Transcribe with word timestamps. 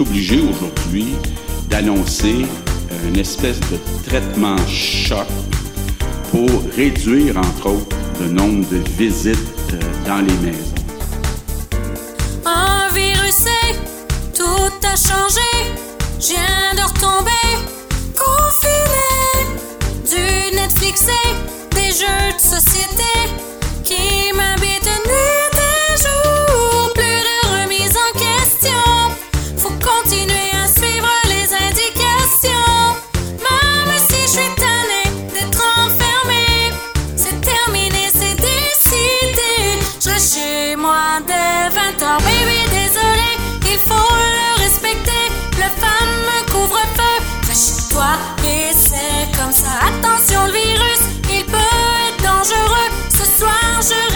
obligé 0.00 0.40
aujourd'hui 0.40 1.14
d'annoncer 1.68 2.46
une 3.06 3.18
espèce 3.18 3.60
de 3.60 3.78
traitement 4.06 4.56
choc 4.66 5.26
pour 6.30 6.48
réduire, 6.76 7.36
entre 7.36 7.68
autres, 7.68 7.96
le 8.20 8.28
nombre 8.28 8.68
de 8.70 8.78
visites 8.98 9.38
euh, 9.72 9.80
dans 10.06 10.18
les 10.18 10.50
maisons. 10.50 10.73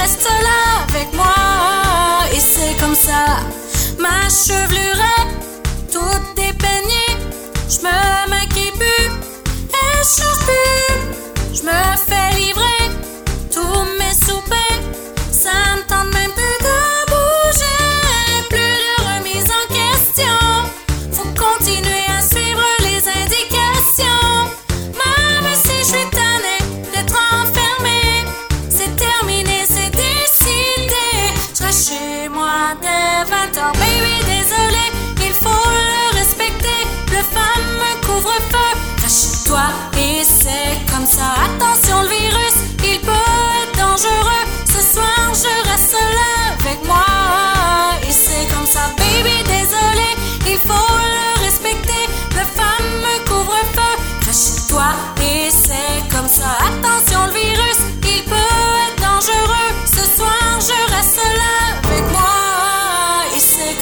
reste 0.08 0.28
là 0.42 0.86
avec 0.88 1.12
moi. 1.14 1.34
Et 2.34 2.40
c'est 2.40 2.74
comme 2.80 2.94
ça, 2.94 3.40
ma 3.98 4.28
chevelure 4.28 5.00
est 5.18 5.92
toute 5.92 6.26
dépeignée. 6.34 7.12
Je 7.68 7.78
me 7.86 8.30
maquille 8.30 8.72
plus 8.72 9.10
et 9.80 9.96
je 9.98 10.08
change. 10.16 10.38
Je 11.52 11.62
me 11.62 11.96
fais 12.06 12.17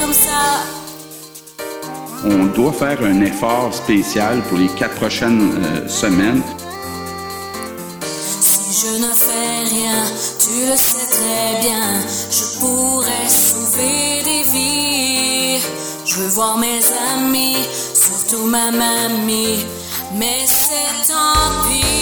comme 0.00 0.12
ça. 0.12 0.64
On 2.24 2.46
doit 2.46 2.72
faire 2.72 2.98
un 3.02 3.20
effort 3.22 3.72
spécial 3.72 4.42
pour 4.48 4.58
les 4.58 4.68
quatre 4.68 4.96
prochaines 4.96 5.52
euh, 5.64 5.88
semaines. 5.88 6.42
Si 8.40 8.86
je 8.86 8.92
ne 9.02 9.12
fais 9.12 9.74
rien, 9.74 10.02
tu 10.40 10.70
le 10.70 10.76
sais 10.76 11.06
très 11.18 11.60
bien, 11.62 11.86
je 12.30 12.58
pourrais 12.60 13.28
sauver 13.28 14.22
des 14.24 14.42
vies. 14.52 15.62
Je 16.04 16.14
veux 16.16 16.28
voir 16.28 16.58
mes 16.58 16.80
amis, 17.14 17.56
surtout 17.94 18.46
ma 18.46 18.70
mamie, 18.70 19.64
mais 20.14 20.40
c'est 20.46 21.12
tant 21.12 21.68
pis. 21.68 21.95